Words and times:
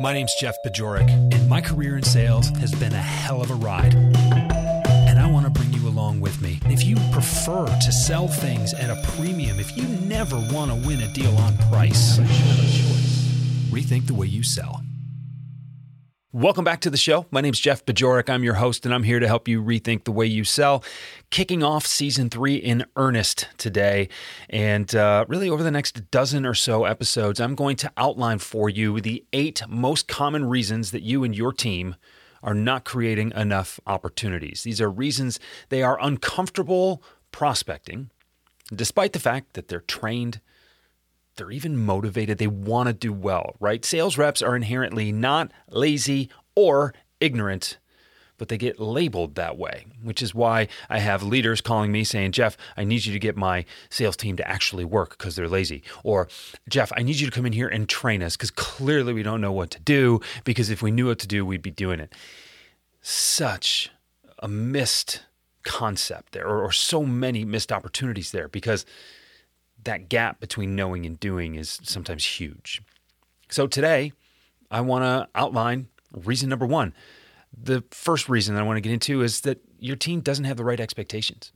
My 0.00 0.12
name's 0.12 0.34
Jeff 0.34 0.60
Bajorek, 0.64 1.08
and 1.32 1.48
my 1.48 1.60
career 1.60 1.96
in 1.96 2.02
sales 2.02 2.48
has 2.58 2.74
been 2.74 2.92
a 2.92 3.00
hell 3.00 3.40
of 3.40 3.52
a 3.52 3.54
ride. 3.54 3.94
And 3.94 5.20
I 5.20 5.30
want 5.30 5.46
to 5.46 5.50
bring 5.50 5.72
you 5.72 5.88
along 5.88 6.20
with 6.20 6.42
me. 6.42 6.58
If 6.64 6.84
you 6.84 6.96
prefer 7.12 7.66
to 7.66 7.92
sell 7.92 8.26
things 8.26 8.74
at 8.74 8.90
a 8.90 9.00
premium, 9.12 9.60
if 9.60 9.76
you 9.76 9.84
never 9.84 10.36
want 10.52 10.72
to 10.72 10.86
win 10.86 11.00
a 11.00 11.12
deal 11.12 11.36
on 11.36 11.56
price, 11.70 12.18
rethink 13.70 14.08
the 14.08 14.14
way 14.14 14.26
you 14.26 14.42
sell. 14.42 14.83
Welcome 16.34 16.64
back 16.64 16.80
to 16.80 16.90
the 16.90 16.96
show. 16.96 17.26
My 17.30 17.40
name 17.40 17.52
is 17.52 17.60
Jeff 17.60 17.86
Bajorek. 17.86 18.28
I'm 18.28 18.42
your 18.42 18.54
host, 18.54 18.84
and 18.84 18.92
I'm 18.92 19.04
here 19.04 19.20
to 19.20 19.28
help 19.28 19.46
you 19.46 19.62
rethink 19.62 20.02
the 20.02 20.10
way 20.10 20.26
you 20.26 20.42
sell. 20.42 20.82
Kicking 21.30 21.62
off 21.62 21.86
season 21.86 22.28
three 22.28 22.56
in 22.56 22.84
earnest 22.96 23.46
today. 23.56 24.08
And 24.50 24.92
uh, 24.96 25.26
really, 25.28 25.48
over 25.48 25.62
the 25.62 25.70
next 25.70 26.10
dozen 26.10 26.44
or 26.44 26.52
so 26.52 26.86
episodes, 26.86 27.38
I'm 27.38 27.54
going 27.54 27.76
to 27.76 27.92
outline 27.96 28.40
for 28.40 28.68
you 28.68 29.00
the 29.00 29.24
eight 29.32 29.62
most 29.68 30.08
common 30.08 30.46
reasons 30.46 30.90
that 30.90 31.04
you 31.04 31.22
and 31.22 31.36
your 31.36 31.52
team 31.52 31.94
are 32.42 32.52
not 32.52 32.84
creating 32.84 33.30
enough 33.36 33.78
opportunities. 33.86 34.64
These 34.64 34.80
are 34.80 34.90
reasons 34.90 35.38
they 35.68 35.84
are 35.84 36.02
uncomfortable 36.02 37.00
prospecting, 37.30 38.10
despite 38.74 39.12
the 39.12 39.20
fact 39.20 39.52
that 39.52 39.68
they're 39.68 39.82
trained 39.82 40.40
they're 41.36 41.50
even 41.50 41.76
motivated. 41.76 42.38
They 42.38 42.46
want 42.46 42.88
to 42.88 42.92
do 42.92 43.12
well, 43.12 43.56
right? 43.60 43.84
Sales 43.84 44.16
reps 44.16 44.42
are 44.42 44.56
inherently 44.56 45.12
not 45.12 45.50
lazy 45.68 46.30
or 46.54 46.94
ignorant, 47.20 47.78
but 48.38 48.48
they 48.48 48.58
get 48.58 48.80
labeled 48.80 49.34
that 49.34 49.56
way, 49.56 49.86
which 50.02 50.22
is 50.22 50.34
why 50.34 50.68
I 50.88 50.98
have 50.98 51.22
leaders 51.22 51.60
calling 51.60 51.92
me 51.92 52.04
saying, 52.04 52.32
Jeff, 52.32 52.56
I 52.76 52.84
need 52.84 53.04
you 53.04 53.12
to 53.12 53.18
get 53.18 53.36
my 53.36 53.64
sales 53.90 54.16
team 54.16 54.36
to 54.36 54.48
actually 54.48 54.84
work 54.84 55.16
because 55.16 55.36
they're 55.36 55.48
lazy. 55.48 55.82
Or, 56.02 56.28
Jeff, 56.68 56.92
I 56.96 57.02
need 57.02 57.20
you 57.20 57.26
to 57.26 57.32
come 57.32 57.46
in 57.46 57.52
here 57.52 57.68
and 57.68 57.88
train 57.88 58.22
us 58.22 58.36
because 58.36 58.50
clearly 58.50 59.12
we 59.12 59.22
don't 59.22 59.40
know 59.40 59.52
what 59.52 59.70
to 59.70 59.80
do 59.80 60.20
because 60.44 60.70
if 60.70 60.82
we 60.82 60.90
knew 60.90 61.06
what 61.06 61.18
to 61.20 61.28
do, 61.28 61.44
we'd 61.46 61.62
be 61.62 61.70
doing 61.70 62.00
it. 62.00 62.12
Such 63.02 63.90
a 64.38 64.48
missed 64.48 65.22
concept 65.62 66.32
there, 66.32 66.46
or, 66.46 66.62
or 66.62 66.72
so 66.72 67.04
many 67.04 67.44
missed 67.44 67.72
opportunities 67.72 68.30
there 68.30 68.48
because 68.48 68.84
that 69.84 70.08
gap 70.08 70.40
between 70.40 70.74
knowing 70.76 71.06
and 71.06 71.18
doing 71.18 71.54
is 71.54 71.80
sometimes 71.82 72.24
huge. 72.24 72.82
So 73.48 73.66
today, 73.66 74.12
I 74.70 74.80
want 74.80 75.04
to 75.04 75.28
outline 75.38 75.88
reason 76.12 76.48
number 76.48 76.66
one. 76.66 76.94
The 77.56 77.84
first 77.90 78.28
reason 78.28 78.54
that 78.54 78.60
I 78.60 78.64
want 78.64 78.78
to 78.78 78.80
get 78.80 78.92
into 78.92 79.22
is 79.22 79.42
that 79.42 79.60
your 79.78 79.96
team 79.96 80.20
doesn't 80.20 80.44
have 80.44 80.56
the 80.56 80.64
right 80.64 80.80
expectations. 80.80 81.52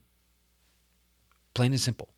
Plain 1.54 1.72
and 1.72 1.80
simple. 1.80 2.10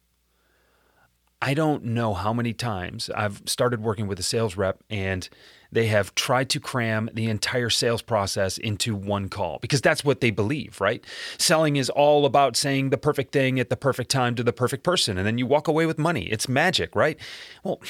I 1.43 1.55
don't 1.55 1.85
know 1.85 2.13
how 2.13 2.33
many 2.35 2.53
times 2.53 3.09
I've 3.11 3.43
started 3.47 3.83
working 3.83 4.07
with 4.07 4.19
a 4.19 4.23
sales 4.23 4.57
rep 4.57 4.83
and 4.91 5.29
they 5.73 5.87
have 5.87 6.15
tried 6.15 6.51
to 6.51 6.61
cram 6.61 7.09
the 7.15 7.31
entire 7.31 7.71
sales 7.71 8.03
process 8.03 8.59
into 8.59 8.95
one 8.95 9.29
call 9.29 9.59
because 9.61 9.81
that's 9.81 10.05
what 10.05 10.21
they 10.21 10.31
believe, 10.31 10.81
right? 10.81 11.03
Selling 11.39 11.77
is 11.77 11.89
all 11.89 12.27
about 12.27 12.57
saying 12.57 12.91
the 12.91 12.99
perfect 12.99 13.33
thing 13.33 13.59
at 13.59 13.71
the 13.71 13.77
perfect 13.77 14.11
time 14.11 14.35
to 14.35 14.43
the 14.43 14.53
perfect 14.53 14.83
person, 14.83 15.17
and 15.17 15.27
then 15.27 15.39
you 15.39 15.47
walk 15.47 15.69
away 15.69 15.87
with 15.87 15.99
money. 15.99 16.27
It's 16.27 16.49
magic, 16.49 16.95
right? 16.95 17.19
Well, 17.63 17.81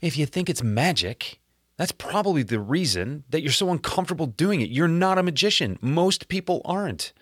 if 0.00 0.16
you 0.16 0.24
think 0.24 0.48
it's 0.48 0.62
magic, 0.62 1.40
that's 1.76 1.92
probably 1.92 2.42
the 2.42 2.60
reason 2.60 3.24
that 3.30 3.42
you're 3.42 3.52
so 3.52 3.70
uncomfortable 3.70 4.26
doing 4.26 4.60
it. 4.60 4.70
You're 4.70 4.88
not 4.88 5.18
a 5.18 5.22
magician. 5.22 5.78
Most 5.80 6.28
people 6.28 6.62
aren't. 6.64 7.12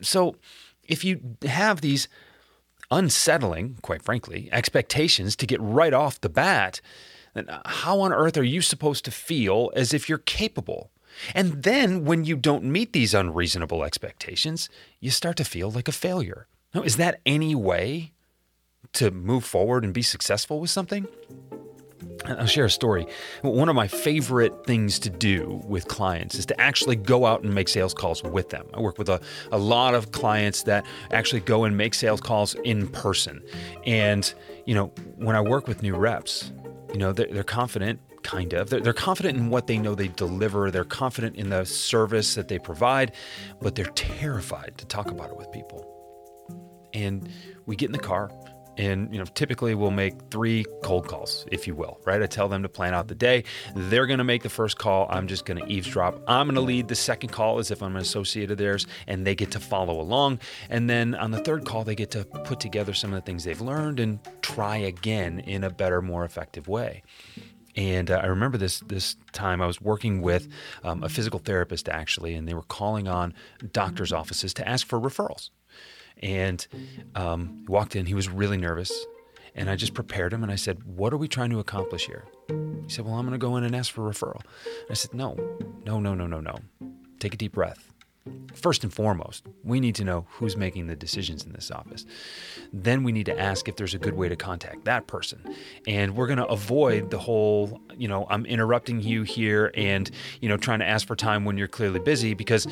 So 0.00 0.36
if 0.84 1.04
you 1.04 1.36
have 1.46 1.80
these 1.80 2.06
unsettling, 2.90 3.78
quite 3.82 4.02
frankly, 4.02 4.48
expectations 4.52 5.36
to 5.36 5.46
get 5.46 5.60
right 5.60 5.92
off 5.92 6.20
the 6.20 6.28
bat, 6.28 6.80
then 7.34 7.46
how 7.64 8.00
on 8.00 8.12
earth 8.12 8.36
are 8.36 8.42
you 8.42 8.60
supposed 8.60 9.04
to 9.04 9.10
feel 9.10 9.70
as 9.74 9.94
if 9.94 10.08
you're 10.08 10.18
capable? 10.18 10.90
And 11.34 11.62
then 11.62 12.04
when 12.04 12.24
you 12.24 12.36
don't 12.36 12.64
meet 12.64 12.92
these 12.92 13.14
unreasonable 13.14 13.84
expectations, 13.84 14.68
you 15.00 15.10
start 15.10 15.36
to 15.36 15.44
feel 15.44 15.70
like 15.70 15.88
a 15.88 15.92
failure. 15.92 16.46
Now, 16.74 16.82
is 16.82 16.96
that 16.96 17.20
any 17.26 17.54
way 17.54 18.12
to 18.92 19.10
move 19.10 19.44
forward 19.44 19.84
and 19.84 19.92
be 19.92 20.02
successful 20.02 20.60
with 20.60 20.70
something? 20.70 21.06
I'll 22.38 22.46
share 22.46 22.66
a 22.66 22.70
story. 22.70 23.06
One 23.42 23.68
of 23.68 23.74
my 23.74 23.88
favorite 23.88 24.66
things 24.66 24.98
to 25.00 25.10
do 25.10 25.60
with 25.64 25.88
clients 25.88 26.34
is 26.34 26.46
to 26.46 26.60
actually 26.60 26.96
go 26.96 27.26
out 27.26 27.42
and 27.42 27.54
make 27.54 27.68
sales 27.68 27.94
calls 27.94 28.22
with 28.22 28.50
them. 28.50 28.66
I 28.74 28.80
work 28.80 28.98
with 28.98 29.08
a, 29.08 29.20
a 29.52 29.58
lot 29.58 29.94
of 29.94 30.12
clients 30.12 30.64
that 30.64 30.84
actually 31.10 31.40
go 31.40 31.64
and 31.64 31.76
make 31.76 31.94
sales 31.94 32.20
calls 32.20 32.54
in 32.64 32.88
person. 32.88 33.42
And, 33.86 34.32
you 34.66 34.74
know, 34.74 34.92
when 35.16 35.36
I 35.36 35.40
work 35.40 35.66
with 35.66 35.82
new 35.82 35.96
reps, 35.96 36.52
you 36.92 36.98
know, 36.98 37.12
they're, 37.12 37.28
they're 37.30 37.42
confident, 37.42 38.00
kind 38.22 38.52
of. 38.52 38.70
They're, 38.70 38.80
they're 38.80 38.92
confident 38.92 39.38
in 39.38 39.50
what 39.50 39.66
they 39.66 39.78
know 39.78 39.94
they 39.94 40.08
deliver, 40.08 40.70
they're 40.70 40.84
confident 40.84 41.36
in 41.36 41.50
the 41.50 41.64
service 41.64 42.34
that 42.34 42.48
they 42.48 42.58
provide, 42.58 43.12
but 43.60 43.74
they're 43.74 43.86
terrified 43.86 44.74
to 44.78 44.86
talk 44.86 45.10
about 45.10 45.30
it 45.30 45.36
with 45.36 45.50
people. 45.52 45.86
And 46.92 47.28
we 47.66 47.76
get 47.76 47.86
in 47.86 47.92
the 47.92 47.98
car 47.98 48.30
and 48.80 49.12
you 49.12 49.18
know 49.18 49.26
typically 49.34 49.74
we'll 49.74 49.90
make 49.90 50.14
three 50.30 50.64
cold 50.82 51.06
calls 51.06 51.44
if 51.52 51.66
you 51.66 51.74
will 51.74 52.00
right? 52.04 52.22
I 52.22 52.26
tell 52.26 52.48
them 52.48 52.62
to 52.62 52.68
plan 52.68 52.94
out 52.94 53.08
the 53.08 53.14
day. 53.14 53.44
They're 53.74 54.06
going 54.06 54.18
to 54.18 54.24
make 54.24 54.42
the 54.42 54.48
first 54.48 54.78
call. 54.78 55.06
I'm 55.10 55.26
just 55.26 55.44
going 55.44 55.62
to 55.62 55.70
eavesdrop. 55.70 56.20
I'm 56.26 56.46
going 56.46 56.54
to 56.54 56.60
lead 56.60 56.88
the 56.88 56.94
second 56.94 57.30
call 57.30 57.58
as 57.58 57.70
if 57.70 57.82
i'm 57.82 57.94
an 57.94 58.02
associate 58.02 58.50
of 58.50 58.58
theirs 58.58 58.86
and 59.06 59.26
they 59.26 59.34
get 59.34 59.50
to 59.52 59.60
follow 59.60 60.00
along. 60.00 60.40
And 60.68 60.88
then 60.88 61.14
on 61.14 61.30
the 61.30 61.40
third 61.40 61.64
call 61.64 61.84
they 61.84 61.94
get 61.94 62.10
to 62.12 62.24
put 62.24 62.60
together 62.60 62.94
some 62.94 63.12
of 63.12 63.20
the 63.20 63.26
things 63.26 63.44
they've 63.44 63.60
learned 63.60 64.00
and 64.00 64.18
try 64.42 64.76
again 64.78 65.40
in 65.40 65.64
a 65.64 65.70
better 65.70 66.00
more 66.00 66.24
effective 66.24 66.68
way. 66.68 67.02
And 67.76 68.10
uh, 68.10 68.20
I 68.22 68.26
remember 68.26 68.58
this 68.58 68.80
this 68.80 69.16
time 69.32 69.62
I 69.62 69.66
was 69.66 69.80
working 69.80 70.22
with 70.22 70.48
um, 70.82 71.04
a 71.04 71.08
physical 71.08 71.38
therapist 71.38 71.88
actually, 71.88 72.34
and 72.34 72.48
they 72.48 72.54
were 72.54 72.62
calling 72.62 73.06
on 73.06 73.32
doctors' 73.72 74.12
offices 74.12 74.52
to 74.54 74.68
ask 74.68 74.86
for 74.86 74.98
referrals. 74.98 75.50
And 76.18 76.66
um, 77.14 77.58
he 77.60 77.66
walked 77.66 77.96
in, 77.96 78.06
he 78.06 78.14
was 78.14 78.28
really 78.28 78.56
nervous. 78.56 78.92
And 79.54 79.68
I 79.68 79.76
just 79.76 79.94
prepared 79.94 80.32
him 80.32 80.42
and 80.42 80.52
I 80.52 80.56
said, 80.56 80.84
What 80.84 81.12
are 81.12 81.16
we 81.16 81.28
trying 81.28 81.50
to 81.50 81.58
accomplish 81.58 82.06
here? 82.06 82.24
He 82.48 82.88
said, 82.88 83.04
Well, 83.04 83.14
I'm 83.14 83.26
going 83.26 83.32
to 83.32 83.38
go 83.38 83.56
in 83.56 83.64
and 83.64 83.74
ask 83.74 83.92
for 83.92 84.08
referral. 84.08 84.40
I 84.88 84.94
said, 84.94 85.12
No, 85.12 85.34
no, 85.84 85.98
no, 85.98 86.14
no, 86.14 86.26
no, 86.26 86.40
no. 86.40 86.58
Take 87.18 87.34
a 87.34 87.36
deep 87.36 87.52
breath. 87.52 87.89
First 88.54 88.84
and 88.84 88.92
foremost, 88.92 89.46
we 89.64 89.80
need 89.80 89.94
to 89.94 90.04
know 90.04 90.26
who's 90.32 90.56
making 90.56 90.88
the 90.88 90.96
decisions 90.96 91.44
in 91.44 91.52
this 91.52 91.70
office. 91.70 92.04
Then 92.72 93.02
we 93.02 93.12
need 93.12 93.26
to 93.26 93.38
ask 93.38 93.66
if 93.66 93.76
there's 93.76 93.94
a 93.94 93.98
good 93.98 94.14
way 94.14 94.28
to 94.28 94.36
contact 94.36 94.84
that 94.84 95.06
person. 95.06 95.42
And 95.86 96.14
we're 96.14 96.26
going 96.26 96.38
to 96.38 96.46
avoid 96.46 97.10
the 97.10 97.18
whole, 97.18 97.80
you 97.96 98.08
know, 98.08 98.26
I'm 98.28 98.44
interrupting 98.44 99.00
you 99.00 99.22
here 99.22 99.72
and, 99.74 100.10
you 100.40 100.48
know, 100.48 100.58
trying 100.58 100.80
to 100.80 100.86
ask 100.86 101.06
for 101.06 101.16
time 101.16 101.44
when 101.46 101.56
you're 101.56 101.68
clearly 101.68 102.00
busy 102.00 102.34
because 102.34 102.66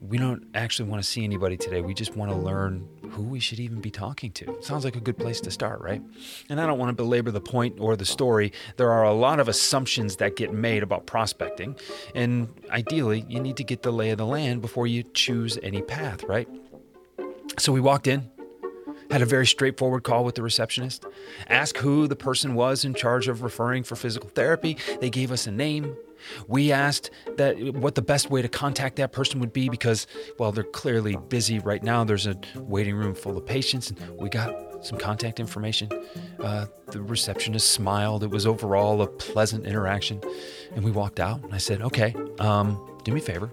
we 0.00 0.18
don't 0.18 0.44
actually 0.54 0.88
want 0.88 1.02
to 1.02 1.08
see 1.08 1.22
anybody 1.22 1.56
today. 1.56 1.80
We 1.80 1.94
just 1.94 2.16
want 2.16 2.32
to 2.32 2.36
learn 2.36 2.88
who 3.10 3.22
we 3.22 3.40
should 3.40 3.60
even 3.60 3.80
be 3.80 3.90
talking 3.90 4.32
to. 4.32 4.56
Sounds 4.62 4.84
like 4.84 4.96
a 4.96 5.00
good 5.00 5.16
place 5.16 5.40
to 5.42 5.50
start, 5.50 5.80
right? 5.80 6.02
And 6.48 6.60
I 6.60 6.66
don't 6.66 6.78
want 6.78 6.90
to 6.90 6.94
belabor 6.94 7.30
the 7.30 7.40
point 7.40 7.76
or 7.78 7.96
the 7.96 8.04
story. 8.04 8.52
There 8.76 8.90
are 8.90 9.04
a 9.04 9.14
lot 9.14 9.40
of 9.40 9.48
assumptions 9.48 10.16
that 10.16 10.36
get 10.36 10.52
made 10.52 10.82
about 10.82 11.06
prospecting. 11.06 11.76
And 12.14 12.48
ideally, 12.70 13.24
you 13.28 13.40
need 13.40 13.56
to 13.58 13.64
get 13.64 13.82
the 13.82 13.92
lay 13.92 14.10
of 14.10 14.18
the 14.18 14.26
land 14.26 14.60
before 14.60 14.87
you 14.88 15.02
choose 15.14 15.58
any 15.62 15.82
path, 15.82 16.24
right? 16.24 16.48
So 17.58 17.72
we 17.72 17.80
walked 17.80 18.06
in 18.06 18.30
Had 19.10 19.22
a 19.22 19.26
very 19.26 19.46
straightforward 19.46 20.02
call 20.04 20.22
with 20.24 20.34
the 20.34 20.42
receptionist. 20.42 21.06
Asked 21.48 21.78
who 21.78 22.06
the 22.06 22.16
person 22.16 22.54
was 22.54 22.84
in 22.84 22.92
charge 22.94 23.26
of 23.26 23.42
referring 23.42 23.82
for 23.84 23.96
physical 23.96 24.28
therapy. 24.28 24.76
They 25.00 25.08
gave 25.08 25.32
us 25.32 25.46
a 25.46 25.50
name. 25.50 25.96
We 26.46 26.72
asked 26.72 27.10
that 27.36 27.56
what 27.74 27.94
the 27.94 28.02
best 28.02 28.28
way 28.28 28.42
to 28.42 28.48
contact 28.48 28.96
that 28.96 29.12
person 29.12 29.40
would 29.40 29.52
be 29.52 29.68
because, 29.70 30.06
well, 30.38 30.52
they're 30.52 30.64
clearly 30.64 31.16
busy 31.28 31.58
right 31.58 31.82
now. 31.82 32.04
There's 32.04 32.26
a 32.26 32.36
waiting 32.56 32.96
room 32.96 33.14
full 33.14 33.38
of 33.38 33.46
patients, 33.46 33.90
and 33.90 33.98
we 34.18 34.28
got 34.28 34.84
some 34.84 34.98
contact 34.98 35.40
information. 35.40 35.88
Uh, 36.38 36.66
the 36.88 37.00
receptionist 37.00 37.70
smiled. 37.70 38.22
It 38.24 38.30
was 38.30 38.46
overall 38.46 39.00
a 39.00 39.06
pleasant 39.06 39.64
interaction, 39.64 40.20
and 40.74 40.84
we 40.84 40.90
walked 40.90 41.20
out. 41.20 41.42
And 41.44 41.54
I 41.54 41.58
said, 41.58 41.80
"Okay, 41.82 42.14
um, 42.40 42.78
do 43.04 43.12
me 43.12 43.20
a 43.20 43.22
favor, 43.22 43.50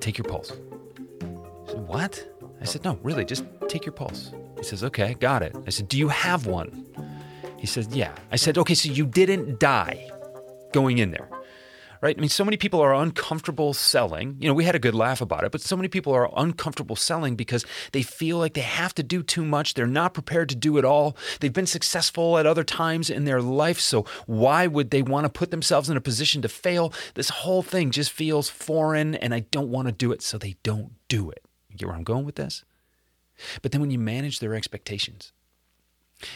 take 0.00 0.18
your 0.18 0.24
pulse." 0.24 0.52
I 0.52 1.70
said, 1.70 1.86
"What?" 1.86 2.28
I 2.60 2.64
said, 2.64 2.84
"No, 2.84 2.98
really, 3.02 3.24
just 3.24 3.44
take 3.68 3.84
your 3.84 3.92
pulse." 3.92 4.32
He 4.56 4.64
says, 4.64 4.82
"Okay, 4.84 5.14
got 5.14 5.42
it." 5.42 5.54
I 5.66 5.70
said, 5.70 5.88
"Do 5.88 5.96
you 5.98 6.08
have 6.08 6.46
one?" 6.46 6.86
He 7.56 7.66
says, 7.66 7.88
"Yeah." 7.88 8.14
I 8.30 8.36
said, 8.36 8.58
"Okay, 8.58 8.74
so 8.74 8.90
you 8.90 9.06
didn't 9.06 9.60
die 9.60 10.10
going 10.72 10.98
in 10.98 11.10
there." 11.10 11.28
Right? 12.00 12.16
I 12.16 12.20
mean, 12.20 12.28
so 12.28 12.44
many 12.44 12.56
people 12.56 12.80
are 12.80 12.94
uncomfortable 12.94 13.74
selling. 13.74 14.36
You 14.40 14.48
know, 14.48 14.54
we 14.54 14.64
had 14.64 14.74
a 14.74 14.78
good 14.78 14.94
laugh 14.94 15.20
about 15.20 15.44
it, 15.44 15.52
but 15.52 15.60
so 15.60 15.76
many 15.76 15.88
people 15.88 16.12
are 16.12 16.30
uncomfortable 16.36 16.96
selling 16.96 17.36
because 17.36 17.64
they 17.92 18.02
feel 18.02 18.38
like 18.38 18.54
they 18.54 18.60
have 18.60 18.94
to 18.94 19.02
do 19.02 19.22
too 19.22 19.44
much. 19.44 19.74
They're 19.74 19.86
not 19.86 20.14
prepared 20.14 20.48
to 20.50 20.56
do 20.56 20.78
it 20.78 20.84
all. 20.84 21.16
They've 21.40 21.52
been 21.52 21.66
successful 21.66 22.38
at 22.38 22.46
other 22.46 22.64
times 22.64 23.10
in 23.10 23.24
their 23.24 23.42
life. 23.42 23.80
So 23.80 24.04
why 24.26 24.66
would 24.66 24.90
they 24.90 25.02
want 25.02 25.24
to 25.24 25.30
put 25.30 25.50
themselves 25.50 25.90
in 25.90 25.96
a 25.96 26.00
position 26.00 26.42
to 26.42 26.48
fail? 26.48 26.92
This 27.14 27.30
whole 27.30 27.62
thing 27.62 27.90
just 27.90 28.10
feels 28.10 28.48
foreign 28.48 29.14
and 29.14 29.34
I 29.34 29.40
don't 29.40 29.70
want 29.70 29.88
to 29.88 29.92
do 29.92 30.12
it. 30.12 30.22
So 30.22 30.38
they 30.38 30.56
don't 30.62 30.92
do 31.08 31.30
it. 31.30 31.42
You 31.68 31.76
get 31.76 31.88
where 31.88 31.96
I'm 31.96 32.04
going 32.04 32.24
with 32.24 32.36
this? 32.36 32.64
But 33.62 33.72
then 33.72 33.80
when 33.80 33.90
you 33.90 33.98
manage 33.98 34.40
their 34.40 34.54
expectations, 34.54 35.32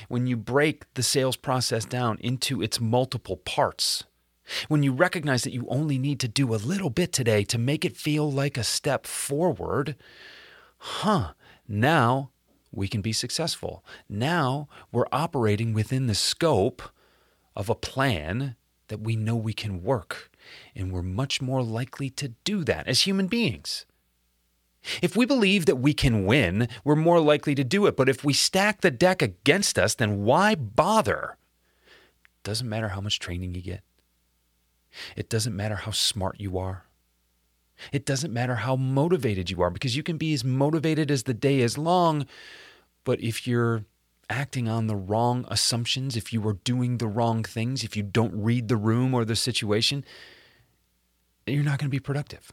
when 0.09 0.27
you 0.27 0.37
break 0.37 0.93
the 0.95 1.03
sales 1.03 1.37
process 1.37 1.85
down 1.85 2.19
into 2.21 2.63
its 2.63 2.81
multiple 2.81 3.37
parts, 3.37 4.05
when 4.69 4.83
you 4.83 4.93
recognize 4.93 5.45
that 5.45 5.53
you 5.53 5.67
only 5.69 5.99
need 5.99 6.21
to 6.21 6.29
do 6.29 6.55
a 6.55 6.57
little 6.57 6.91
bit 6.91 7.13
today 7.13 7.45
to 7.45 7.59
make 7.59 7.85
it 7.85 7.97
feel 7.97 8.31
like 8.31 8.57
a 8.57 8.65
step 8.65 9.07
forward, 9.07 9.97
huh, 10.79 11.33
now 11.69 12.31
we 12.73 12.89
can 12.89 13.01
be 13.01 13.13
successful. 13.13 13.85
Now 14.09 14.69
we're 14.91 15.07
operating 15.13 15.73
within 15.73 16.07
the 16.07 16.15
scope 16.15 16.83
of 17.55 17.69
a 17.69 17.75
plan 17.75 18.57
that 18.89 19.01
we 19.01 19.17
know 19.17 19.37
we 19.37 19.53
can 19.53 19.83
work. 19.83 20.31
And 20.75 20.91
we're 20.91 21.03
much 21.03 21.41
more 21.41 21.63
likely 21.63 22.11
to 22.11 22.29
do 22.45 22.65
that 22.65 22.89
as 22.89 23.03
human 23.03 23.27
beings. 23.27 23.87
If 25.01 25.17
we 25.17 25.25
believe 25.25 25.67
that 25.67 25.77
we 25.77 25.95
can 25.95 26.27
win, 26.27 26.69
we're 26.83 26.97
more 26.97 27.21
likely 27.21 27.55
to 27.55 27.63
do 27.63 27.87
it. 27.87 27.97
But 27.97 28.09
if 28.09 28.25
we 28.25 28.33
stack 28.33 28.81
the 28.81 28.91
deck 28.91 29.23
against 29.23 29.79
us, 29.79 29.95
then 29.95 30.25
why 30.25 30.57
bother? 30.57 31.37
Doesn't 32.43 32.69
matter 32.69 32.89
how 32.89 33.01
much 33.01 33.21
training 33.21 33.55
you 33.55 33.63
get. 33.63 33.83
It 35.17 35.29
doesn't 35.29 35.57
matter 35.57 35.77
how 35.77 35.91
smart 35.91 36.41
you 36.41 36.59
are. 36.59 36.85
It 37.93 38.07
doesn't 38.07 38.33
matter 38.33 38.57
how 38.57 38.77
motivated 38.77 39.51
you 39.51 39.63
are 39.63 39.71
because 39.71 39.97
you 39.97 40.03
can 40.03 40.17
be 40.17 40.33
as 40.33 40.45
motivated 40.45 41.11
as 41.11 41.25
the 41.25 41.35
day 41.35 41.61
is 41.61 41.77
long, 41.79 42.27
but 43.05 43.21
if 43.21 43.47
you're 43.47 43.85
acting 44.31 44.69
on 44.69 44.87
the 44.87 44.97
wrong 44.97 45.45
assumptions, 45.49 46.17
if 46.17 46.33
you 46.33 46.47
are 46.47 46.55
doing 46.65 46.99
the 46.99 47.09
wrong 47.09 47.43
things, 47.43 47.83
if 47.83 47.97
you 47.97 48.03
don't 48.03 48.35
read 48.35 48.69
the 48.69 48.77
room 48.77 49.15
or 49.15 49.25
the 49.25 49.37
situation, 49.37 50.05
you're 51.47 51.65
not 51.65 51.79
going 51.79 51.89
to 51.89 51.95
be 51.95 52.01
productive. 52.01 52.53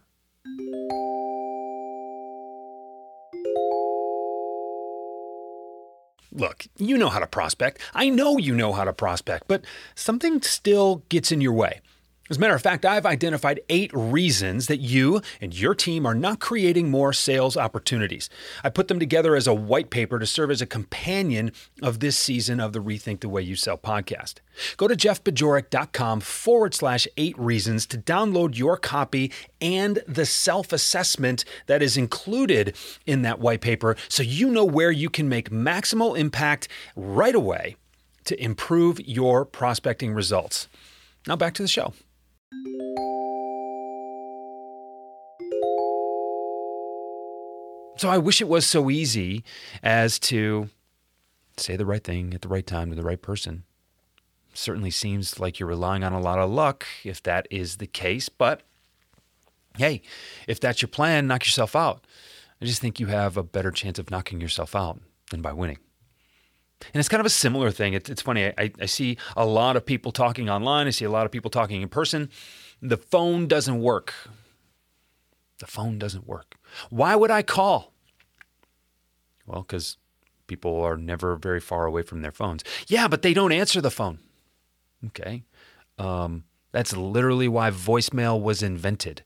Look, 6.31 6.67
you 6.77 6.97
know 6.97 7.09
how 7.09 7.19
to 7.19 7.27
prospect. 7.27 7.79
I 7.93 8.09
know 8.09 8.37
you 8.37 8.53
know 8.53 8.71
how 8.73 8.83
to 8.83 8.93
prospect, 8.93 9.47
but 9.47 9.65
something 9.95 10.41
still 10.41 11.03
gets 11.09 11.31
in 11.31 11.41
your 11.41 11.53
way. 11.53 11.81
As 12.29 12.37
a 12.37 12.39
matter 12.39 12.53
of 12.53 12.61
fact, 12.61 12.85
I've 12.85 13.07
identified 13.07 13.61
eight 13.69 13.89
reasons 13.91 14.67
that 14.67 14.81
you 14.81 15.19
and 15.41 15.57
your 15.57 15.73
team 15.73 16.05
are 16.05 16.13
not 16.13 16.39
creating 16.39 16.91
more 16.91 17.11
sales 17.11 17.57
opportunities. 17.57 18.29
I 18.63 18.69
put 18.69 18.87
them 18.87 18.99
together 18.99 19.35
as 19.35 19.47
a 19.47 19.53
white 19.53 19.89
paper 19.89 20.19
to 20.19 20.27
serve 20.27 20.51
as 20.51 20.61
a 20.61 20.67
companion 20.67 21.51
of 21.81 22.01
this 22.01 22.15
season 22.15 22.59
of 22.59 22.71
the 22.71 22.83
Rethink 22.83 23.21
the 23.21 23.29
Way 23.29 23.41
You 23.41 23.55
Sell 23.55 23.79
podcast. 23.79 24.35
Go 24.77 24.87
to 24.87 24.95
jeffbajorek.com 24.95 26.19
forward 26.19 26.75
slash 26.75 27.07
eight 27.17 27.37
reasons 27.39 27.87
to 27.87 27.97
download 27.97 28.55
your 28.55 28.77
copy 28.77 29.31
and 29.59 30.03
the 30.07 30.27
self 30.27 30.71
assessment 30.71 31.45
that 31.65 31.81
is 31.81 31.97
included 31.97 32.75
in 33.07 33.23
that 33.23 33.39
white 33.39 33.61
paper 33.61 33.95
so 34.07 34.21
you 34.21 34.51
know 34.51 34.65
where 34.65 34.91
you 34.91 35.09
can 35.09 35.27
make 35.27 35.49
maximal 35.49 36.15
impact 36.15 36.67
right 36.95 37.33
away 37.33 37.75
to 38.25 38.39
improve 38.39 38.99
your 38.99 39.45
prospecting 39.45 40.13
results. 40.13 40.67
Now 41.25 41.35
back 41.35 41.55
to 41.55 41.63
the 41.63 41.67
show. 41.67 41.93
So 47.99 48.07
I 48.07 48.17
wish 48.17 48.39
it 48.39 48.47
was 48.47 48.65
so 48.65 48.89
easy 48.89 49.43
as 49.83 50.19
to 50.19 50.69
say 51.57 51.75
the 51.75 51.85
right 51.85 52.01
thing 52.01 52.33
at 52.33 52.41
the 52.41 52.47
right 52.47 52.65
time 52.65 52.89
to 52.91 52.95
the 52.95 53.03
right 53.03 53.21
person. 53.21 53.65
Certainly 54.53 54.91
seems 54.91 55.37
like 55.37 55.59
you're 55.59 55.67
relying 55.67 56.05
on 56.05 56.13
a 56.13 56.21
lot 56.21 56.39
of 56.39 56.49
luck 56.49 56.87
if 57.03 57.21
that 57.23 57.45
is 57.51 57.75
the 57.75 57.87
case, 57.87 58.29
but 58.29 58.61
hey, 59.77 60.01
if 60.47 60.61
that's 60.61 60.81
your 60.81 60.87
plan, 60.87 61.27
knock 61.27 61.45
yourself 61.45 61.75
out. 61.75 62.07
I 62.61 62.65
just 62.65 62.79
think 62.79 63.01
you 63.01 63.07
have 63.07 63.35
a 63.35 63.43
better 63.43 63.69
chance 63.69 63.99
of 63.99 64.09
knocking 64.09 64.39
yourself 64.39 64.77
out 64.77 65.01
than 65.29 65.41
by 65.41 65.51
winning. 65.51 65.79
And 66.93 66.99
it's 66.99 67.09
kind 67.09 67.19
of 67.19 67.25
a 67.25 67.29
similar 67.29 67.71
thing. 67.71 67.93
It's, 67.93 68.09
it's 68.09 68.21
funny. 68.21 68.45
I, 68.57 68.71
I 68.79 68.85
see 68.85 69.17
a 69.35 69.45
lot 69.45 69.75
of 69.75 69.85
people 69.85 70.11
talking 70.11 70.49
online. 70.49 70.87
I 70.87 70.91
see 70.91 71.05
a 71.05 71.11
lot 71.11 71.25
of 71.25 71.31
people 71.31 71.51
talking 71.51 71.81
in 71.81 71.89
person. 71.89 72.29
The 72.81 72.97
phone 72.97 73.47
doesn't 73.47 73.81
work. 73.81 74.13
The 75.59 75.67
phone 75.67 75.99
doesn't 75.99 76.25
work. 76.25 76.55
Why 76.89 77.15
would 77.15 77.31
I 77.31 77.41
call? 77.41 77.93
Well, 79.45 79.61
because 79.61 79.97
people 80.47 80.81
are 80.81 80.95
never 80.95 81.35
very 81.35 81.59
far 81.59 81.85
away 81.85 82.01
from 82.01 82.21
their 82.21 82.31
phones. 82.31 82.63
Yeah, 82.87 83.07
but 83.07 83.21
they 83.21 83.33
don't 83.33 83.51
answer 83.51 83.81
the 83.81 83.91
phone. 83.91 84.19
Okay. 85.07 85.43
Um, 85.97 86.45
that's 86.71 86.95
literally 86.95 87.47
why 87.47 87.71
voicemail 87.71 88.41
was 88.41 88.63
invented. 88.63 89.23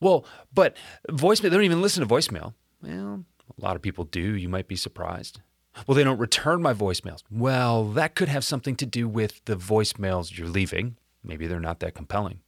Well, 0.00 0.26
but 0.52 0.76
voicemail, 1.08 1.42
they 1.42 1.50
don't 1.50 1.64
even 1.64 1.82
listen 1.82 2.06
to 2.06 2.14
voicemail. 2.14 2.54
Well, 2.82 3.24
a 3.58 3.64
lot 3.64 3.76
of 3.76 3.82
people 3.82 4.04
do. 4.04 4.20
You 4.20 4.48
might 4.48 4.68
be 4.68 4.76
surprised. 4.76 5.40
Well, 5.86 5.94
they 5.94 6.04
don't 6.04 6.18
return 6.18 6.62
my 6.62 6.74
voicemails. 6.74 7.22
Well, 7.30 7.84
that 7.90 8.14
could 8.14 8.28
have 8.28 8.44
something 8.44 8.76
to 8.76 8.86
do 8.86 9.08
with 9.08 9.44
the 9.44 9.56
voicemails 9.56 10.36
you're 10.36 10.48
leaving. 10.48 10.96
Maybe 11.22 11.46
they're 11.46 11.60
not 11.60 11.80
that 11.80 11.94
compelling. 11.94 12.40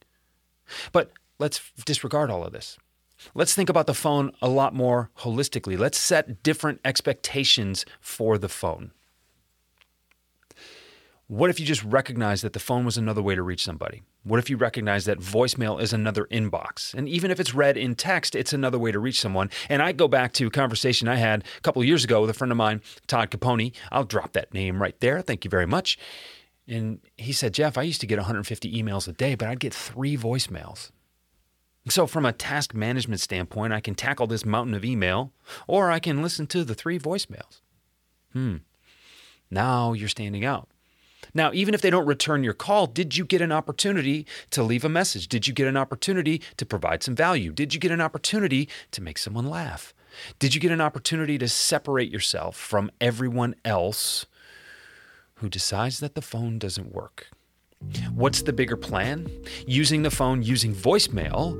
But 0.91 1.11
let's 1.39 1.61
disregard 1.85 2.29
all 2.29 2.43
of 2.43 2.53
this. 2.53 2.77
Let's 3.35 3.53
think 3.53 3.69
about 3.69 3.87
the 3.87 3.93
phone 3.93 4.31
a 4.41 4.49
lot 4.49 4.73
more 4.73 5.11
holistically. 5.19 5.77
Let's 5.77 5.97
set 5.97 6.41
different 6.43 6.81
expectations 6.83 7.85
for 7.99 8.37
the 8.37 8.49
phone. 8.49 8.91
What 11.31 11.49
if 11.49 11.61
you 11.61 11.65
just 11.65 11.85
recognize 11.85 12.41
that 12.41 12.51
the 12.51 12.59
phone 12.59 12.83
was 12.83 12.97
another 12.97 13.21
way 13.21 13.35
to 13.35 13.41
reach 13.41 13.63
somebody? 13.63 14.03
What 14.23 14.39
if 14.39 14.49
you 14.49 14.57
recognize 14.57 15.05
that 15.05 15.19
voicemail 15.19 15.81
is 15.81 15.93
another 15.93 16.25
inbox? 16.25 16.93
And 16.93 17.07
even 17.07 17.31
if 17.31 17.39
it's 17.39 17.53
read 17.53 17.77
in 17.77 17.95
text, 17.95 18.35
it's 18.35 18.51
another 18.51 18.77
way 18.77 18.91
to 18.91 18.99
reach 18.99 19.21
someone. 19.21 19.49
And 19.69 19.81
I 19.81 19.93
go 19.93 20.09
back 20.09 20.33
to 20.33 20.47
a 20.47 20.51
conversation 20.51 21.07
I 21.07 21.15
had 21.15 21.45
a 21.57 21.61
couple 21.61 21.81
of 21.81 21.87
years 21.87 22.03
ago 22.03 22.19
with 22.19 22.29
a 22.29 22.33
friend 22.33 22.51
of 22.51 22.57
mine, 22.57 22.81
Todd 23.07 23.31
Caponi. 23.31 23.73
I'll 23.93 24.03
drop 24.03 24.33
that 24.33 24.53
name 24.53 24.81
right 24.81 24.99
there. 24.99 25.21
Thank 25.21 25.45
you 25.45 25.49
very 25.49 25.65
much. 25.65 25.97
And 26.67 26.99
he 27.15 27.31
said, 27.31 27.53
Jeff, 27.53 27.77
I 27.77 27.83
used 27.83 28.01
to 28.01 28.07
get 28.07 28.17
150 28.17 28.69
emails 28.69 29.07
a 29.07 29.13
day, 29.13 29.35
but 29.35 29.47
I'd 29.47 29.61
get 29.61 29.73
three 29.73 30.17
voicemails. 30.17 30.91
So, 31.87 32.07
from 32.07 32.25
a 32.25 32.33
task 32.33 32.73
management 32.73 33.21
standpoint, 33.21 33.71
I 33.71 33.79
can 33.79 33.95
tackle 33.95 34.27
this 34.27 34.43
mountain 34.43 34.73
of 34.73 34.83
email 34.83 35.31
or 35.65 35.91
I 35.91 35.99
can 35.99 36.21
listen 36.21 36.45
to 36.47 36.65
the 36.65 36.75
three 36.75 36.99
voicemails. 36.99 37.61
Hmm. 38.33 38.57
Now 39.49 39.93
you're 39.93 40.09
standing 40.09 40.43
out. 40.43 40.67
Now, 41.33 41.51
even 41.53 41.73
if 41.73 41.81
they 41.81 41.89
don't 41.89 42.05
return 42.05 42.43
your 42.43 42.53
call, 42.53 42.87
did 42.87 43.17
you 43.17 43.25
get 43.25 43.41
an 43.41 43.51
opportunity 43.51 44.25
to 44.51 44.63
leave 44.63 44.83
a 44.83 44.89
message? 44.89 45.27
Did 45.27 45.47
you 45.47 45.53
get 45.53 45.67
an 45.67 45.77
opportunity 45.77 46.41
to 46.57 46.65
provide 46.65 47.03
some 47.03 47.15
value? 47.15 47.51
Did 47.51 47.73
you 47.73 47.79
get 47.79 47.91
an 47.91 48.01
opportunity 48.01 48.67
to 48.91 49.01
make 49.01 49.17
someone 49.17 49.49
laugh? 49.49 49.93
Did 50.39 50.53
you 50.53 50.61
get 50.61 50.71
an 50.71 50.81
opportunity 50.81 51.37
to 51.37 51.47
separate 51.47 52.11
yourself 52.11 52.57
from 52.57 52.91
everyone 52.99 53.55
else 53.63 54.25
who 55.35 55.49
decides 55.49 55.99
that 55.99 56.15
the 56.15 56.21
phone 56.21 56.59
doesn't 56.59 56.93
work? 56.93 57.27
What's 58.13 58.43
the 58.43 58.53
bigger 58.53 58.77
plan? 58.77 59.29
Using 59.65 60.03
the 60.03 60.11
phone, 60.11 60.43
using 60.43 60.75
voicemail, 60.75 61.57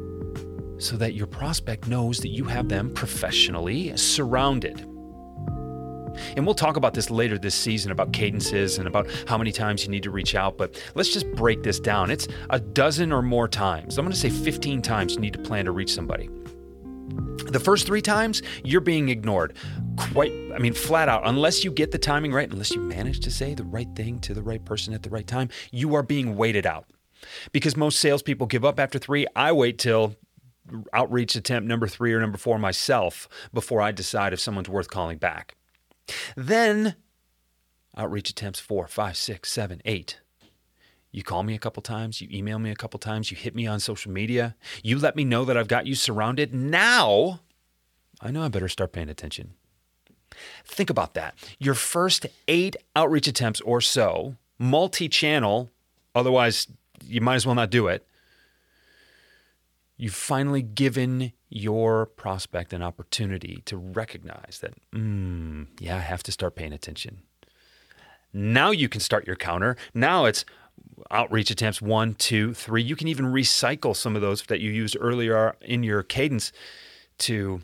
so 0.82 0.98
that 0.98 1.14
your 1.14 1.28
prospect 1.28 1.88
knows 1.88 2.20
that 2.20 2.30
you 2.30 2.46
have 2.46 2.70
them 2.70 2.94
professionally 2.94 3.96
surrounded. 3.96 4.91
And 6.36 6.46
we'll 6.46 6.56
talk 6.56 6.78
about 6.78 6.94
this 6.94 7.10
later 7.10 7.38
this 7.38 7.56
season 7.56 7.92
about 7.92 8.14
cadences 8.14 8.78
and 8.78 8.88
about 8.88 9.10
how 9.28 9.38
many 9.38 9.52
times 9.52 9.84
you 9.84 9.90
need 9.90 10.04
to 10.04 10.12
reach 10.12 10.36
out, 10.36 10.58
but 10.58 10.82
let's 10.96 11.14
just 11.14 11.30
break 11.34 11.64
this 11.64 11.80
down. 11.80 12.12
It's 12.12 12.28
a 12.50 12.60
dozen 12.60 13.12
or 13.12 13.22
more 13.22 13.48
times. 13.48 13.98
I'm 13.98 14.06
going 14.06 14.14
to 14.14 14.20
say 14.20 14.30
15 14.30 14.82
times 14.82 15.16
you 15.16 15.20
need 15.20 15.34
to 15.34 15.40
plan 15.40 15.66
to 15.66 15.72
reach 15.72 15.94
somebody. 15.94 16.30
The 17.52 17.60
first 17.60 17.86
three 17.86 18.02
times, 18.02 18.42
you're 18.64 18.82
being 18.82 19.10
ignored. 19.10 19.56
Quite, 19.98 20.32
I 20.54 20.60
mean, 20.60 20.74
flat 20.74 21.10
out. 21.10 21.24
Unless 21.26 21.64
you 21.64 21.72
get 21.72 21.92
the 21.92 21.98
timing 21.98 22.32
right, 22.32 22.50
unless 22.50 22.72
you 22.72 22.82
manage 22.82 23.20
to 23.22 23.32
say 23.32 23.54
the 23.54 23.64
right 23.64 23.90
thing 23.96 24.20
to 24.20 24.34
the 24.34 24.42
right 24.42 24.64
person 24.64 24.94
at 24.94 25.04
the 25.04 25.10
right 25.10 25.28
time, 25.28 25.50
you 25.72 25.96
are 25.96 26.04
being 26.04 26.38
waited 26.38 26.66
out. 26.66 26.86
Because 27.52 27.76
most 27.76 28.00
salespeople 28.00 28.48
give 28.48 28.64
up 28.64 28.80
after 28.80 28.98
three. 28.98 29.28
I 29.36 29.52
wait 29.52 29.78
till 29.78 30.16
outreach 30.94 31.36
attempt 31.36 31.68
number 31.68 31.88
three 31.88 32.14
or 32.14 32.20
number 32.20 32.38
four 32.38 32.58
myself 32.58 33.28
before 33.54 33.82
I 33.82 33.92
decide 33.92 34.34
if 34.34 34.40
someone's 34.40 34.70
worth 34.70 34.90
calling 34.90 35.18
back. 35.18 35.56
Then 36.36 36.96
outreach 37.96 38.30
attempts 38.30 38.60
four, 38.60 38.88
five, 38.88 39.18
six, 39.18 39.52
seven, 39.52 39.82
eight. 39.86 40.20
You 41.12 41.24
call 41.24 41.44
me 41.44 41.56
a 41.56 41.60
couple 41.60 41.84
times, 41.84 42.22
you 42.22 42.30
email 42.32 42.58
me 42.58 42.72
a 42.72 42.76
couple 42.76 42.98
times, 42.98 43.32
you 43.32 43.38
hit 43.38 43.54
me 43.54 43.68
on 43.68 43.82
social 43.82 44.12
media, 44.12 44.56
you 44.82 44.98
let 44.98 45.16
me 45.16 45.26
know 45.26 45.44
that 45.44 45.58
I've 45.58 45.68
got 45.68 45.86
you 45.86 45.94
surrounded. 45.94 46.54
Now, 46.54 47.42
I 48.22 48.32
know 48.32 48.44
I 48.44 48.48
better 48.48 48.70
start 48.70 48.94
paying 48.94 49.10
attention. 49.10 49.56
Think 50.64 50.90
about 50.90 51.14
that. 51.16 51.36
Your 51.60 51.74
first 51.74 52.26
eight 52.48 52.78
outreach 52.96 53.28
attempts 53.28 53.60
or 53.62 53.82
so, 53.82 54.38
multi 54.58 55.10
channel, 55.10 55.70
otherwise, 56.16 56.68
you 57.06 57.20
might 57.20 57.36
as 57.36 57.46
well 57.46 57.56
not 57.56 57.70
do 57.70 57.88
it. 57.88 58.08
You've 59.98 60.14
finally 60.16 60.62
given 60.62 61.34
your 61.54 62.06
prospect 62.06 62.72
an 62.72 62.82
opportunity 62.82 63.62
to 63.66 63.76
recognize 63.76 64.60
that, 64.62 64.74
mm, 64.94 65.68
yeah, 65.80 65.98
I 65.98 66.00
have 66.00 66.24
to 66.24 66.32
start 66.32 66.56
paying 66.56 66.72
attention. 66.72 67.24
Now 68.34 68.72
you 68.72 68.88
can 68.88 69.02
start 69.02 69.28
your 69.28 69.36
counter. 69.36 69.76
Now 69.94 70.24
it's 70.24 70.46
outreach 71.12 71.52
attempts 71.52 71.82
one, 71.82 72.14
two, 72.14 72.54
three. 72.54 72.82
You 72.82 72.96
can 72.96 73.10
even 73.10 73.26
recycle 73.26 73.94
some 73.94 74.16
of 74.16 74.22
those 74.22 74.44
that 74.44 74.62
you 74.62 74.72
used 74.72 74.96
earlier 74.98 75.58
in 75.60 75.84
your 75.84 76.04
cadence 76.04 76.54
to 77.20 77.62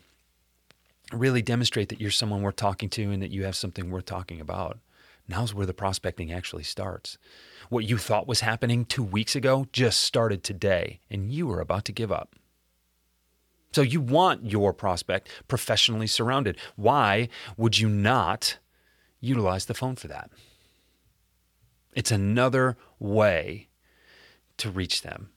really 1.13 1.41
demonstrate 1.41 1.87
that 1.87 2.01
you're 2.01 2.11
someone 2.11 2.41
worth 2.41 2.57
talking 2.57 2.89
to 2.89 3.09
and 3.09 3.21
that 3.21 3.31
you 3.31 3.45
have 3.45 3.55
something 3.55 3.89
worth 3.89 4.05
talking 4.05 4.41
about. 4.41 4.79
Now's 5.29 5.53
where 5.53 5.65
the 5.65 5.73
prospecting 5.73 6.29
actually 6.29 6.63
starts. 6.63 7.17
What 7.69 7.85
you 7.85 7.97
thought 7.97 8.27
was 8.27 8.41
happening 8.41 8.83
two 8.83 9.03
weeks 9.03 9.33
ago 9.33 9.67
just 9.71 10.01
started 10.01 10.43
today, 10.43 10.99
and 11.09 11.31
you 11.31 11.49
are 11.51 11.61
about 11.61 11.85
to 11.85 11.93
give 11.93 12.11
up. 12.11 12.35
So 13.77 13.83
you 13.83 14.01
want 14.01 14.49
your 14.49 14.73
prospect 14.73 15.29
professionally 15.47 16.07
surrounded. 16.07 16.57
Why 16.77 17.29
would 17.57 17.77
you 17.77 17.87
not 17.87 18.57
utilize 19.19 19.67
the 19.67 19.75
phone 19.75 19.95
for 19.95 20.07
that? 20.07 20.31
It's 21.93 22.09
another 22.09 22.75
way 22.97 23.67
to 24.57 24.71
reach 24.71 25.03
them, 25.03 25.29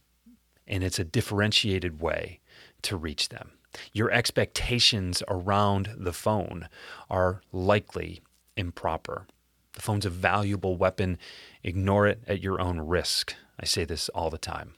and 0.67 0.83
it's 0.83 0.99
a 0.99 1.05
differentiated 1.05 2.01
way 2.01 2.41
to 2.81 2.97
reach 2.97 3.29
them. 3.29 3.51
Your 3.93 4.11
expectations 4.11 5.23
around 5.29 5.91
the 5.99 6.15
phone 6.15 6.71
are 7.11 7.43
likely 7.53 8.23
improper. 8.57 9.27
The 9.75 9.83
phone's 9.83 10.07
a 10.07 10.09
valuable 10.11 10.79
weapon. 10.79 11.19
Ignore 11.63 12.07
it 12.07 12.23
at 12.27 12.41
your 12.41 12.59
own 12.59 12.81
risk. 12.81 13.35
I 13.61 13.67
say 13.67 13.85
this 13.85 14.09
all 14.09 14.31
the 14.31 14.39
time. 14.39 14.77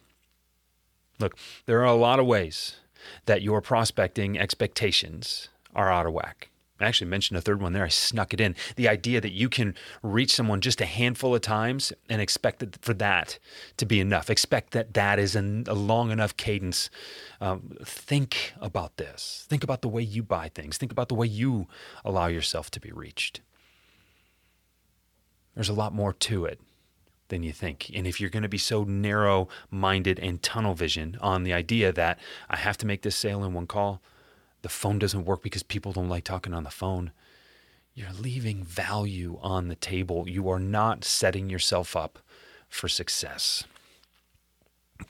Look, 1.21 1.38
there 1.66 1.81
are 1.83 1.85
a 1.85 1.95
lot 1.95 2.19
of 2.19 2.26
ways 2.26 2.78
that 3.26 3.42
your 3.42 3.61
prospecting 3.61 4.38
expectations 4.38 5.49
are 5.75 5.90
out 5.90 6.06
of 6.06 6.12
whack. 6.12 6.49
I 6.82 6.88
actually 6.88 7.11
mentioned 7.11 7.38
a 7.38 7.40
third 7.40 7.62
one 7.62 7.73
there. 7.73 7.85
I 7.85 7.88
snuck 7.88 8.35
it 8.35 8.40
in. 8.40 8.56
The 8.76 8.88
idea 8.88 9.21
that 9.21 9.32
you 9.32 9.49
can 9.49 9.75
reach 10.02 10.32
someone 10.32 10.61
just 10.61 10.80
a 10.80 10.87
handful 10.87 11.35
of 11.35 11.40
times 11.40 11.92
and 12.09 12.21
expect 12.21 12.59
that 12.59 12.82
for 12.82 12.92
that 12.94 13.38
to 13.76 13.87
be 13.87 14.00
enough. 14.00 14.28
Expect 14.28 14.73
that 14.73 14.94
that 14.94 15.18
is 15.18 15.37
an, 15.37 15.64
a 15.68 15.75
long 15.75 16.11
enough 16.11 16.37
cadence. 16.37 16.90
Um, 17.40 17.76
think 17.85 18.52
about 18.61 18.97
this. 18.97 19.47
Think 19.49 19.62
about 19.62 19.82
the 19.82 19.88
way 19.88 20.02
you 20.02 20.23
buy 20.23 20.49
things. 20.49 20.76
Think 20.76 20.92
about 20.92 21.09
the 21.09 21.14
way 21.14 21.26
you 21.26 21.68
allow 22.04 22.26
yourself 22.26 22.71
to 22.73 22.80
be 22.80 22.90
reached. 22.90 23.40
There's 25.54 25.68
a 25.68 25.75
lot 25.75 25.94
more 25.94 26.12
to 26.14 26.47
it 26.47 26.61
than 27.29 27.43
you 27.43 27.52
think. 27.52 27.91
And 27.95 28.07
if 28.07 28.21
you're 28.21 28.31
going 28.31 28.43
to 28.43 28.49
be 28.49 28.59
so 28.59 28.85
narrow 28.85 29.49
minded 29.71 30.19
and 30.19 30.43
tunnel 30.43 30.75
vision 30.75 31.17
on 31.21 31.45
the 31.45 31.52
idea 31.52 31.93
that 31.93 32.19
I 32.50 32.57
have 32.57 32.76
to 32.79 32.87
make 32.87 33.02
this 33.02 33.17
sale 33.17 33.45
in 33.45 33.55
one 33.55 33.67
call, 33.67 34.02
the 34.62 34.69
phone 34.69 34.99
doesn't 34.99 35.25
work 35.25 35.43
because 35.43 35.62
people 35.62 35.93
don't 35.93 36.09
like 36.09 36.25
talking 36.25 36.55
on 36.55 36.64
the 36.64 36.71
phone, 36.71 37.12
you're 37.95 38.12
leaving 38.12 38.64
value 38.64 39.38
on 39.43 39.69
the 39.69 39.75
table. 39.75 40.29
You 40.29 40.49
are 40.49 40.59
not 40.59 41.05
setting 41.05 41.50
yourself 41.50 41.95
up 41.95 42.19
for 42.69 42.88
success. 42.88 43.64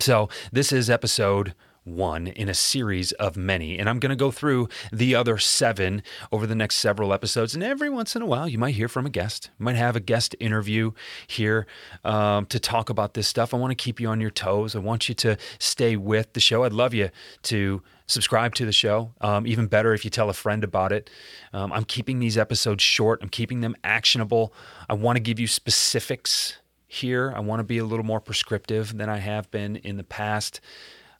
So, 0.00 0.28
this 0.50 0.72
is 0.72 0.90
episode 0.90 1.54
one 1.84 2.28
in 2.28 2.48
a 2.48 2.54
series 2.54 3.12
of 3.12 3.36
many. 3.36 3.78
And 3.78 3.88
I'm 3.88 3.98
going 3.98 4.10
to 4.10 4.16
go 4.16 4.30
through 4.30 4.68
the 4.92 5.14
other 5.14 5.38
seven 5.38 6.02
over 6.30 6.46
the 6.46 6.54
next 6.54 6.76
several 6.76 7.12
episodes. 7.12 7.54
And 7.54 7.62
every 7.62 7.90
once 7.90 8.14
in 8.14 8.22
a 8.22 8.26
while, 8.26 8.48
you 8.48 8.58
might 8.58 8.74
hear 8.74 8.88
from 8.88 9.06
a 9.06 9.10
guest. 9.10 9.50
You 9.58 9.64
might 9.64 9.76
have 9.76 9.96
a 9.96 10.00
guest 10.00 10.36
interview 10.38 10.92
here 11.26 11.66
um, 12.04 12.46
to 12.46 12.60
talk 12.60 12.88
about 12.88 13.14
this 13.14 13.26
stuff. 13.26 13.52
I 13.52 13.56
want 13.56 13.72
to 13.72 13.82
keep 13.82 14.00
you 14.00 14.08
on 14.08 14.20
your 14.20 14.30
toes. 14.30 14.76
I 14.76 14.78
want 14.78 15.08
you 15.08 15.14
to 15.16 15.36
stay 15.58 15.96
with 15.96 16.32
the 16.34 16.40
show. 16.40 16.64
I'd 16.64 16.72
love 16.72 16.94
you 16.94 17.10
to 17.42 17.82
subscribe 18.06 18.54
to 18.56 18.66
the 18.66 18.72
show. 18.72 19.12
Um, 19.20 19.46
even 19.46 19.66
better 19.66 19.94
if 19.94 20.04
you 20.04 20.10
tell 20.10 20.30
a 20.30 20.34
friend 20.34 20.62
about 20.62 20.92
it. 20.92 21.10
Um, 21.52 21.72
I'm 21.72 21.84
keeping 21.84 22.18
these 22.18 22.38
episodes 22.38 22.82
short, 22.82 23.20
I'm 23.22 23.28
keeping 23.28 23.60
them 23.60 23.74
actionable. 23.82 24.54
I 24.88 24.94
want 24.94 25.16
to 25.16 25.20
give 25.20 25.40
you 25.40 25.46
specifics 25.46 26.58
here. 26.86 27.32
I 27.34 27.40
want 27.40 27.60
to 27.60 27.64
be 27.64 27.78
a 27.78 27.84
little 27.84 28.04
more 28.04 28.20
prescriptive 28.20 28.96
than 28.96 29.08
I 29.08 29.16
have 29.16 29.50
been 29.50 29.76
in 29.76 29.96
the 29.96 30.04
past 30.04 30.60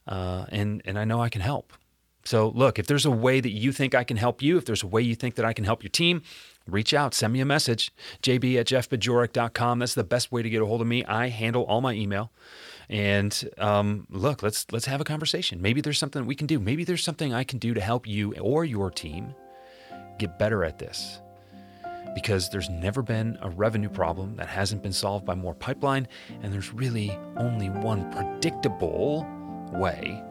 uh, 0.07 0.45
and 0.49 0.81
and 0.85 0.97
I 0.97 1.05
know 1.05 1.21
I 1.21 1.29
can 1.29 1.41
help. 1.41 1.73
So 2.25 2.49
look, 2.49 2.79
if 2.79 2.87
there's 2.87 3.05
a 3.05 3.11
way 3.11 3.39
that 3.41 3.51
you 3.51 3.71
think 3.71 3.93
I 3.93 4.03
can 4.03 4.17
help 4.17 4.41
you, 4.41 4.57
if 4.57 4.65
there's 4.65 4.83
a 4.83 4.87
way 4.87 5.01
you 5.01 5.15
think 5.15 5.35
that 5.35 5.45
I 5.45 5.53
can 5.53 5.65
help 5.65 5.83
your 5.83 5.89
team, 5.89 6.21
reach 6.67 6.93
out, 6.93 7.13
send 7.13 7.33
me 7.33 7.41
a 7.41 7.45
message, 7.45 7.91
jb 8.21 8.59
at 8.59 8.67
jeffbajorek.com. 8.67 9.79
That's 9.79 9.93
the 9.93 10.03
best 10.03 10.31
way 10.31 10.41
to 10.41 10.49
get 10.49 10.61
a 10.61 10.65
hold 10.65 10.81
of 10.81 10.87
me. 10.87 11.03
I 11.03 11.27
handle 11.27 11.63
all 11.63 11.81
my 11.81 11.93
email. 11.93 12.31
And 12.89 13.49
um, 13.57 14.07
look, 14.09 14.43
let's 14.43 14.65
let's 14.71 14.85
have 14.85 15.01
a 15.01 15.05
conversation. 15.05 15.61
Maybe 15.61 15.81
there's 15.81 15.99
something 15.99 16.25
we 16.25 16.35
can 16.35 16.47
do. 16.47 16.59
Maybe 16.59 16.83
there's 16.83 17.03
something 17.03 17.33
I 17.33 17.43
can 17.43 17.59
do 17.59 17.73
to 17.73 17.81
help 17.81 18.07
you 18.07 18.33
or 18.35 18.65
your 18.65 18.91
team 18.91 19.35
get 20.17 20.37
better 20.37 20.63
at 20.63 20.79
this. 20.79 21.19
Because 22.13 22.49
there's 22.51 22.69
never 22.69 23.01
been 23.01 23.39
a 23.41 23.49
revenue 23.49 23.89
problem 23.89 24.35
that 24.35 24.47
hasn't 24.47 24.83
been 24.83 24.93
solved 24.93 25.25
by 25.25 25.33
more 25.33 25.55
pipeline, 25.55 26.07
and 26.43 26.53
there's 26.53 26.71
really 26.71 27.17
only 27.37 27.71
one 27.71 28.11
predictable 28.11 29.25
way 29.73 30.23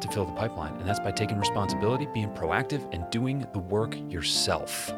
to 0.00 0.08
fill 0.08 0.24
the 0.24 0.32
pipeline, 0.32 0.74
and 0.74 0.88
that's 0.88 1.00
by 1.00 1.10
taking 1.10 1.38
responsibility, 1.38 2.06
being 2.12 2.30
proactive, 2.30 2.86
and 2.92 3.08
doing 3.10 3.46
the 3.52 3.58
work 3.58 3.96
yourself. 4.10 4.92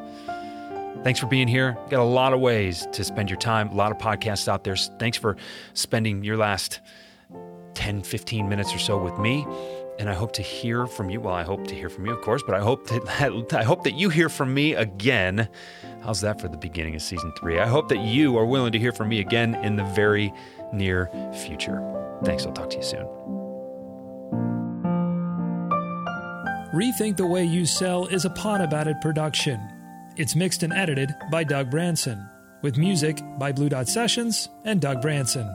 Thanks 1.04 1.20
for 1.20 1.26
being 1.26 1.49
here. 1.49 1.76
Got 1.90 2.00
a 2.00 2.04
lot 2.04 2.32
of 2.32 2.40
ways 2.40 2.87
to 2.92 3.04
spend 3.04 3.30
your 3.30 3.38
time, 3.38 3.68
a 3.68 3.75
lot 3.75 3.92
of 3.92 3.99
podcasts 3.99 4.49
out 4.49 4.64
there. 4.64 4.76
Thanks 4.76 5.16
for 5.16 5.37
spending 5.73 6.25
your 6.25 6.37
last 6.37 6.80
10, 7.75 8.02
15 8.02 8.49
minutes 8.49 8.75
or 8.75 8.78
so 8.78 8.99
with 8.99 9.16
me. 9.18 9.47
And 10.00 10.08
I 10.08 10.14
hope 10.14 10.32
to 10.32 10.42
hear 10.42 10.87
from 10.87 11.11
you. 11.11 11.20
Well, 11.20 11.35
I 11.35 11.42
hope 11.42 11.66
to 11.68 11.75
hear 11.75 11.88
from 11.88 12.06
you, 12.06 12.12
of 12.12 12.20
course, 12.20 12.42
but 12.44 12.54
I 12.54 12.61
hope 12.61 12.87
that 12.88 13.52
I 13.52 13.62
hope 13.62 13.85
that 13.85 13.94
you 13.94 14.08
hear 14.11 14.28
from 14.28 14.54
me 14.54 14.75
again. 14.75 15.49
How's 16.02 16.20
that 16.20 16.40
for 16.40 16.49
the 16.49 16.56
beginning 16.56 16.94
of 16.94 17.02
season 17.02 17.32
three? 17.38 17.58
I 17.58 17.66
hope 17.66 17.88
that 17.88 17.99
you 17.99 18.37
are 18.37 18.47
willing 18.47 18.73
to 18.73 18.78
hear 18.78 18.92
from 18.92 19.08
me 19.08 19.20
again 19.20 19.56
in 19.56 19.76
the 19.76 19.85
very 19.85 20.32
near 20.73 21.11
future. 21.44 21.82
Thanks. 22.25 22.47
I'll 22.47 22.52
talk 22.52 22.70
to 22.70 22.76
you 22.76 22.82
soon. 22.82 23.38
Rethink 26.72 27.16
the 27.16 27.26
Way 27.26 27.44
You 27.44 27.64
Sell 27.64 28.04
is 28.08 28.26
a 28.26 28.30
Pod 28.30 28.60
About 28.60 28.88
It 28.88 29.00
production. 29.00 29.58
It's 30.16 30.37
mixed 30.37 30.62
and 30.62 30.72
edited 30.75 31.14
by 31.30 31.42
Doug 31.42 31.70
Branson, 31.70 32.28
with 32.60 32.76
music 32.76 33.22
by 33.38 33.52
Blue 33.52 33.70
Dot 33.70 33.88
Sessions 33.88 34.50
and 34.66 34.78
Doug 34.78 35.00
Branson. 35.00 35.48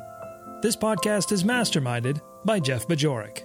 This 0.63 0.75
podcast 0.75 1.32
is 1.32 1.43
masterminded 1.43 2.20
by 2.46 2.60
Jeff 2.60 2.88
Bajorek. 2.88 3.43